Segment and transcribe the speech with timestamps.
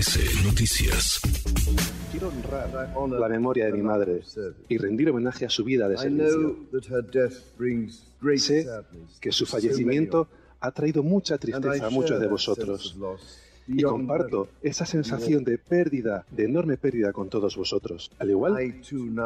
[0.00, 1.20] MBS Noticias.
[2.10, 2.90] Quiero honrar
[3.20, 4.22] la memoria de mi madre
[4.68, 6.56] y rendir homenaje a su vida de servicio.
[8.38, 8.66] Sé
[9.20, 10.26] que su fallecimiento
[10.60, 12.96] ha traído mucha tristeza a muchos de vosotros
[13.70, 18.10] y comparto esa sensación de pérdida, de enorme pérdida con todos vosotros.
[18.18, 18.56] Al igual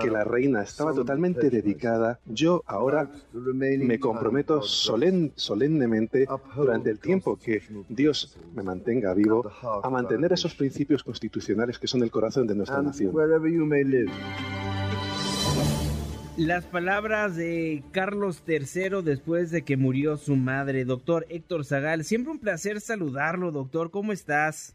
[0.00, 7.62] que la reina estaba totalmente dedicada, yo ahora me comprometo solemnemente durante el tiempo que
[7.88, 9.50] Dios me mantenga vivo
[9.82, 13.12] a mantener esos principios constitucionales que son el corazón de nuestra nación.
[16.36, 22.04] Las palabras de Carlos III después de que murió su madre, doctor Héctor Zagal.
[22.04, 23.92] Siempre un placer saludarlo, doctor.
[23.92, 24.74] ¿Cómo estás?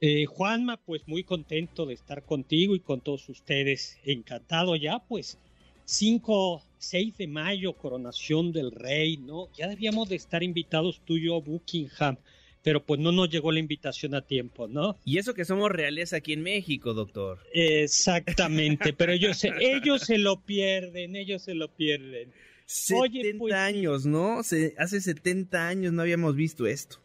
[0.00, 4.00] Eh, Juanma, pues muy contento de estar contigo y con todos ustedes.
[4.04, 5.38] Encantado ya, pues
[5.84, 9.52] 5, 6 de mayo, coronación del rey, ¿no?
[9.56, 12.16] Ya debíamos de estar invitados tú y yo a Buckingham
[12.62, 14.96] pero pues no nos llegó la invitación a tiempo, ¿no?
[15.04, 17.38] Y eso que somos reales aquí en México, doctor.
[17.52, 22.32] Exactamente, pero ellos se, ellos se lo pierden, ellos se lo pierden.
[22.66, 24.42] 70 pues, años, ¿no?
[24.42, 26.98] Se, hace 70 años no habíamos visto esto.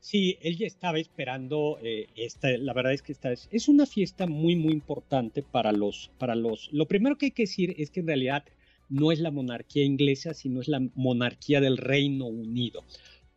[0.00, 3.86] Sí, él ya estaba esperando eh, esta, la verdad es que esta es, es una
[3.86, 7.90] fiesta muy muy importante para los, para los, lo primero que hay que decir es
[7.90, 8.44] que en realidad
[8.90, 12.84] no es la monarquía inglesa, sino es la monarquía del Reino Unido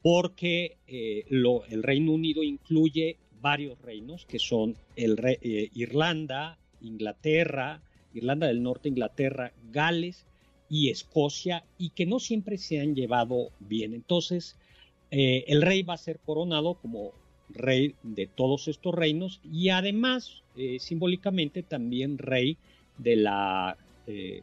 [0.08, 7.82] porque eh, el Reino Unido incluye varios reinos que son el eh, Irlanda, Inglaterra,
[8.14, 10.26] Irlanda del Norte, Inglaterra, Gales
[10.70, 13.94] y Escocia y que no siempre se han llevado bien.
[13.94, 14.56] Entonces,
[15.12, 17.12] eh, el rey va a ser coronado como
[17.50, 20.42] rey de todos estos reinos y además
[20.80, 22.56] simbólicamente también rey
[22.98, 23.78] de la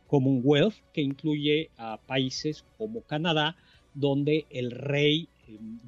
[0.09, 3.57] Commonwealth que incluye a países como Canadá
[3.95, 5.29] donde el rey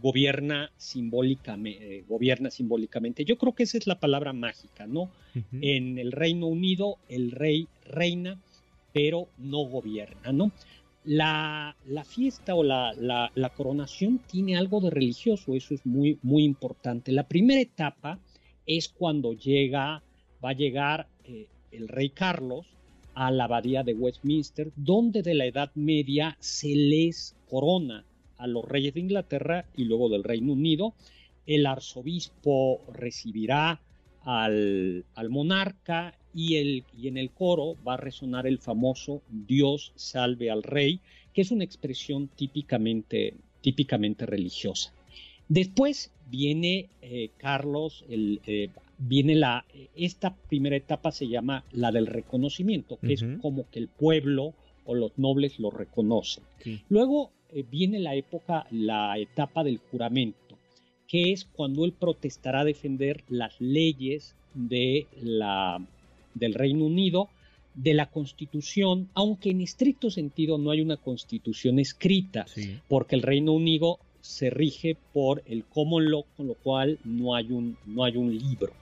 [0.00, 3.24] gobierna simbólicamente, eh, gobierna simbólicamente.
[3.24, 5.10] Yo creo que esa es la palabra mágica, ¿no?
[5.60, 8.40] En el Reino Unido el rey reina,
[8.92, 10.52] pero no gobierna, ¿no?
[11.04, 17.12] La, fiesta o la, la, coronación tiene algo de religioso, eso es muy, muy importante.
[17.12, 18.18] La primera etapa
[18.66, 20.02] es cuando llega,
[20.44, 22.66] va a llegar eh, el rey Carlos
[23.14, 28.04] a la abadía de Westminster, donde de la Edad Media se les corona
[28.38, 30.94] a los reyes de Inglaterra y luego del Reino Unido.
[31.46, 33.80] El arzobispo recibirá
[34.22, 40.50] al, monarca y, el, y en el coro va a resonar el famoso Dios salve
[40.50, 41.00] al rey,
[41.32, 44.92] que es una expresión típicamente, típicamente religiosa.
[45.48, 49.64] Después viene eh, Carlos, el, eh, viene la,
[49.94, 54.54] esta primera etapa se llama la del reconocimiento, que es como que el pueblo
[54.84, 56.44] o los nobles lo reconocen.
[56.88, 60.58] Luego eh, viene la época, la etapa del juramento,
[61.06, 65.84] que es cuando él protestará a defender las leyes de la,
[66.34, 67.28] del Reino Unido,
[67.74, 72.46] de la Constitución, aunque en estricto sentido no hay una Constitución escrita,
[72.88, 77.52] porque el Reino Unido se rige por el common law, con lo cual no hay
[77.52, 78.72] un, no hay un libro.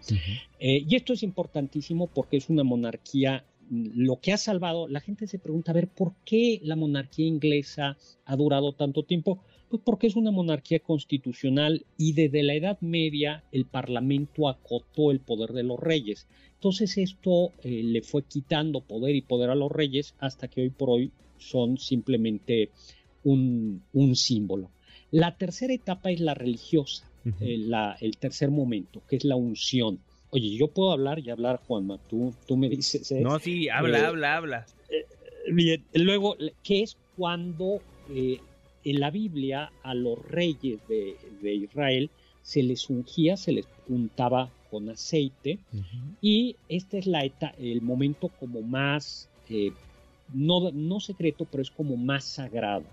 [0.58, 5.26] Eh, y esto es importantísimo porque es una monarquía lo que ha salvado, la gente
[5.26, 9.40] se pregunta, a ver, ¿por qué la monarquía inglesa ha durado tanto tiempo?
[9.68, 15.20] Pues porque es una monarquía constitucional y desde la Edad Media el Parlamento acotó el
[15.20, 16.26] poder de los reyes.
[16.54, 20.70] Entonces esto eh, le fue quitando poder y poder a los reyes hasta que hoy
[20.70, 22.70] por hoy son simplemente
[23.24, 23.82] un,
[24.14, 24.70] símbolo.
[25.10, 27.10] La tercera etapa es la religiosa,
[27.40, 27.68] eh,
[28.00, 30.00] el tercer momento, que es la unción.
[30.34, 31.96] Oye, yo puedo hablar y hablar, Juanma.
[32.10, 33.08] Tú, tú me dices.
[33.12, 33.20] ¿eh?
[33.20, 34.66] No, sí, habla, eh, habla, habla.
[34.88, 35.06] Eh,
[35.52, 42.10] bien, luego, ¿qué es cuando en la Biblia a los reyes de, Israel
[42.42, 45.60] se les ungía, se les untaba con aceite?
[46.20, 47.22] Y este es la
[47.56, 49.28] el momento como más,
[50.32, 52.86] no, no secreto, pero es como más sagrado.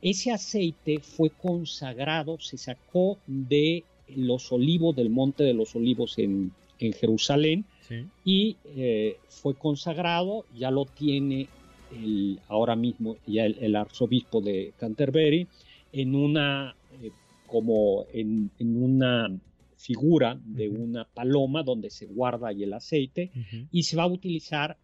[0.00, 6.52] ese aceite fue consagrado, se sacó de los olivos del Monte de los Olivos en,
[6.78, 7.64] Jerusalén.
[8.24, 11.48] Y eh, fue consagrado, ya lo tiene
[11.92, 15.46] el, ahora mismo ya el, arzobispo de Canterbury
[15.92, 17.10] en una eh,
[17.46, 19.30] como en, una
[19.76, 23.30] figura de una paloma donde se guarda ahí el aceite
[23.70, 24.76] y se va a utilizar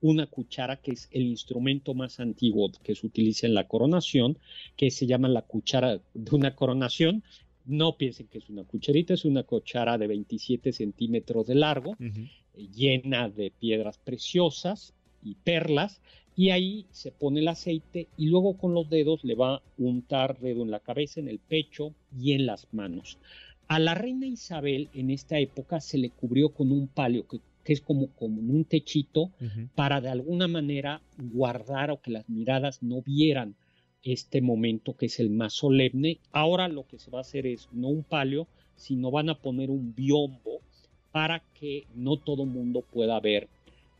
[0.00, 4.38] una cuchara que es el instrumento más antiguo que se utiliza en la coronación,
[4.76, 7.22] que se llama la cuchara de una coronación,
[7.68, 12.68] no piensen que es una cucharita, es una cuchara de 27 centímetros de largo, eh,
[12.74, 16.00] llena de piedras preciosas y perlas,
[16.34, 20.38] y ahí se pone el aceite y luego con los dedos le va a untar
[20.38, 23.18] dedo en la cabeza, en el pecho y en las manos.
[23.66, 27.82] A la reina Isabel en esta época se le cubrió con un palio que, es
[27.82, 29.30] como, como un techito
[29.74, 33.56] para de alguna manera guardar o que las miradas no vieran
[34.02, 36.18] este momento que es el más solemne.
[36.32, 38.46] Ahora lo que se va a hacer es no un palio,
[38.76, 40.60] sino van a poner un biombo
[41.12, 43.48] para que no todo mundo pueda ver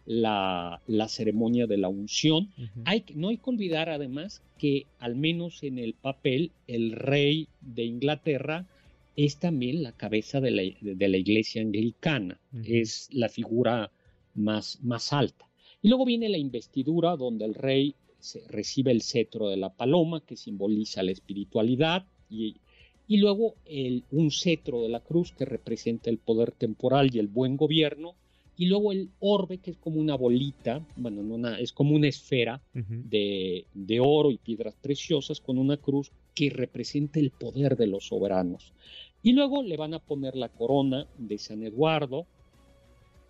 [0.06, 2.48] la, ceremonia de la unción.
[2.84, 7.84] hay, no hay que olvidar además que al menos en el papel el rey de
[7.84, 8.66] Inglaterra
[9.16, 13.90] es también la cabeza de la, de la iglesia anglicana, es la figura
[14.34, 15.46] más, más alta.
[15.82, 17.94] Y luego viene la investidura donde el rey
[18.48, 22.56] recibe el cetro de la paloma que simboliza la espiritualidad y,
[23.06, 27.28] y luego el, un cetro de la cruz que representa el poder temporal y el
[27.28, 28.14] buen gobierno
[28.58, 32.60] y luego el orbe que es como una bolita, bueno, no es como una esfera
[32.74, 38.08] de, de, oro y piedras preciosas con una cruz que representa el poder de los
[38.08, 38.72] soberanos.
[39.22, 42.26] Y luego le van a poner la corona de San Eduardo,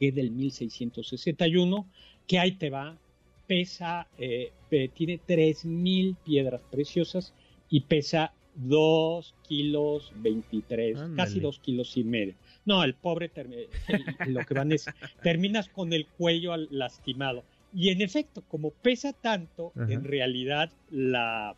[0.01, 1.87] que es del 1661,
[2.27, 2.99] que ahí te va,
[3.49, 4.53] pesa, eh,
[4.95, 7.33] tiene 3.000 piedras preciosas
[7.69, 12.35] y pesa 2 kilos 23, casi 2 kilos y medio.
[12.65, 13.31] No, el pobre,
[14.27, 14.87] lo que van es,
[15.23, 17.43] terminas con el cuello lastimado.
[17.75, 21.55] Y en efecto, como pesa tanto, en realidad la,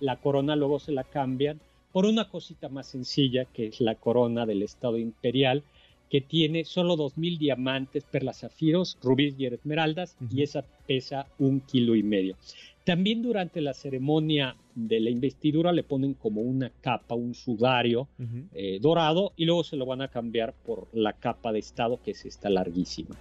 [0.00, 1.60] la corona luego se la cambian
[1.92, 5.62] por una cosita más sencilla, que es la corona del Estado Imperial,
[6.10, 11.96] que tiene solo 2.000 diamantes, perlas, zafiros, rubíes y esmeraldas, y esa pesa un kilo
[11.96, 12.36] y medio.
[12.84, 18.06] También durante la ceremonia de la investidura le ponen como una capa, un sudario
[18.54, 22.12] eh, dorado, y luego se lo van a cambiar por la capa de Estado, que
[22.12, 23.16] es esta larguísima.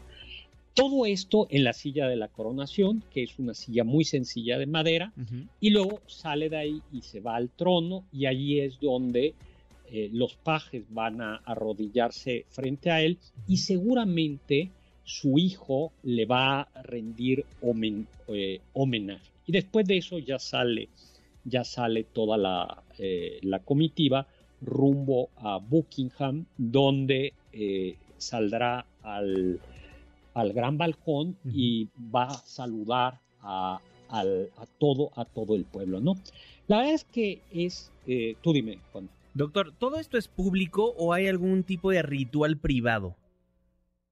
[0.75, 4.67] Todo esto en la silla de la coronación, que es una silla muy sencilla de
[4.67, 5.13] madera,
[5.61, 9.33] y luego sale de ahí y se va al trono y allí es donde
[9.91, 13.17] eh, los pajes van a arrodillarse frente a él
[13.47, 14.71] y seguramente
[15.03, 17.45] su hijo le va a rendir
[18.27, 19.31] eh, homenaje.
[19.45, 20.89] Y después de eso ya sale,
[21.43, 24.27] ya sale toda la, eh, la comitiva
[24.61, 27.33] rumbo a Buckingham, donde
[28.17, 29.59] saldrá al
[30.33, 33.79] al gran balcón y va a saludar a,
[34.77, 36.15] todo, a todo el pueblo, ¿no?
[36.67, 37.91] La verdad es que es,
[38.41, 39.09] tú dime, Juan.
[39.35, 43.17] Doctor, ¿todo esto es público o hay algún tipo de ritual privado?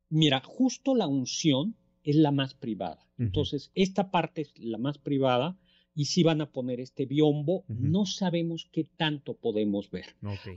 [0.09, 3.07] Mira, justo la unción es la más privada.
[3.17, 5.57] Entonces, esta parte es la más privada
[5.95, 10.07] y si van a poner este biombo, no sabemos qué tanto podemos ver.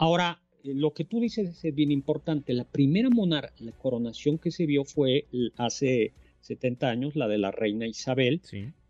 [0.01, 2.53] Ahora, eh, lo que tú dices es bien importante.
[2.53, 5.29] La primera monarca, la coronación que se vio fue
[5.59, 8.41] hace 70 años, la de la reina Isabel,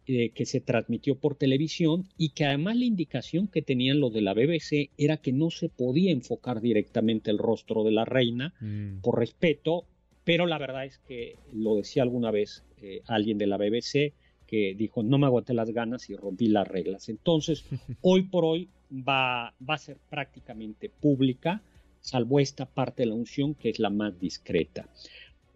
[0.09, 4.21] eh, que se transmitió por televisión y que además la indicación que tenían los de
[4.21, 9.01] la BBC era que no se podía enfocar directamente el rostro de la reina mm.
[9.01, 9.85] por respeto,
[10.23, 14.13] pero la verdad es que lo decía alguna vez eh, alguien de la BBC
[14.47, 17.09] que dijo no me aguanté las ganas y rompí las reglas.
[17.09, 17.65] Entonces,
[18.01, 21.63] hoy por hoy va, va a ser prácticamente pública,
[22.01, 24.89] salvo esta parte de la unción que es la más discreta.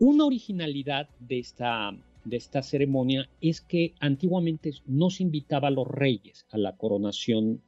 [0.00, 1.94] Una originalidad de esta,
[2.24, 7.62] de esta ceremonia es que antiguamente no se invitaba a los reyes a la coronación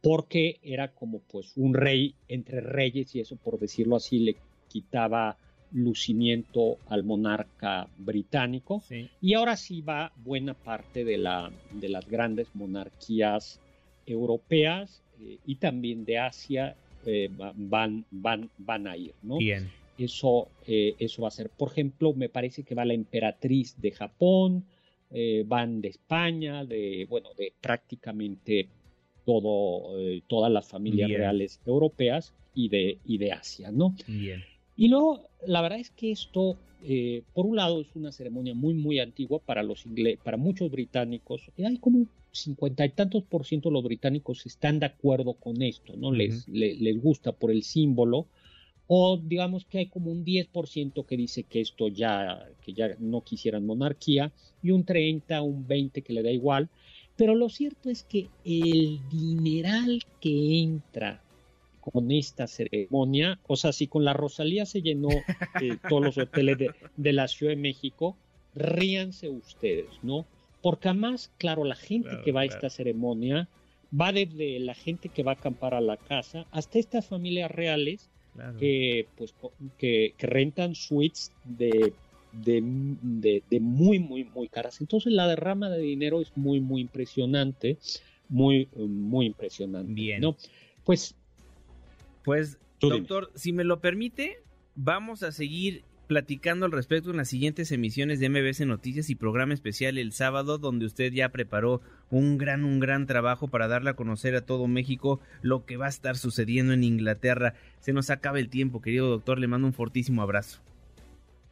[0.00, 4.36] porque era como pues un rey entre reyes y eso por decirlo así le
[4.68, 5.36] quitaba
[5.72, 8.82] lucimiento al monarca británico
[9.20, 13.60] y ahora sí va buena parte de, la, de las grandes monarquías
[14.06, 16.76] europeas eh, y también de Asia
[17.06, 19.38] eh, van, van, van a ir, ¿no?
[19.38, 19.70] Bien.
[20.04, 21.50] Eso, eh, eso va a ser.
[21.50, 24.64] Por ejemplo, me parece que va la emperatriz de Japón,
[25.46, 28.68] van de España, de, bueno, de prácticamente
[29.24, 29.92] todo,
[30.28, 33.96] todas las familias reales europeas y de, y de Asia, ¿no?
[34.06, 34.44] Bien.
[34.80, 38.72] Y luego, la verdad es que esto, eh, por un lado, es una ceremonia muy,
[38.72, 41.50] muy antigua para los ingleses, para muchos británicos.
[41.58, 45.96] hay como cincuenta y tantos por ciento de los británicos están de acuerdo con esto,
[45.98, 46.12] ¿no?
[46.12, 48.26] les, les, gusta por el símbolo.
[48.92, 53.20] O digamos que hay como un 10% que dice que esto ya, que ya no
[53.20, 54.32] quisieran monarquía,
[54.64, 56.68] y un 30, un 20 que le da igual.
[57.14, 61.22] Pero lo cierto es que el dineral que entra
[61.80, 63.38] con esta ceremonia.
[63.46, 66.58] O sea, si con la Rosalía se llenó eh, todos los hoteles
[66.96, 68.16] de, la Ciudad de México,
[68.56, 70.26] ríanse ustedes, ¿no?
[70.62, 73.48] Porque además, claro, la gente que va a esta ceremonia
[73.98, 78.10] va desde la gente que va a acampar a la casa hasta estas familias reales
[78.58, 79.34] que, pues,
[79.78, 81.92] que, rentan suites de,
[82.32, 84.80] de, muy, muy, muy caras.
[84.80, 87.78] Entonces la derrama de dinero es muy, muy impresionante,
[88.28, 89.92] muy, muy impresionante.
[89.92, 90.20] Bien.
[90.20, 90.36] ¿no?
[90.84, 91.14] Pues
[92.22, 94.38] pues Doctor, si me lo permite,
[94.74, 99.54] vamos a seguir platicando al respecto en las siguientes emisiones de MBS Noticias y programa
[99.54, 103.94] especial el sábado, donde usted ya preparó un gran, un gran trabajo para darle a
[103.94, 107.54] conocer a todo México lo que va a estar sucediendo en Inglaterra.
[107.78, 110.58] Se nos acaba el tiempo, querido doctor, le mando un fortísimo abrazo.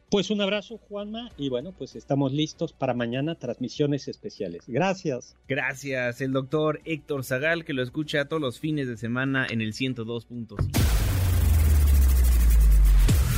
[0.09, 4.65] Pues un abrazo, Juanma, y bueno, pues estamos listos para mañana transmisiones especiales.
[4.67, 5.37] Gracias.
[5.47, 9.71] Gracias, el doctor Héctor Zagal, que lo escucha todos los fines de semana en el
[9.71, 10.98] 102.5